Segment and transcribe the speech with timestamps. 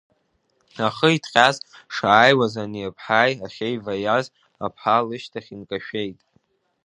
[0.87, 1.57] Ахы иҭҟьаз
[1.95, 4.25] шааиуаз ани аԥҳаи ахьеиваиаз
[4.65, 6.19] аԥҳа лышьҭахь инкашәеит.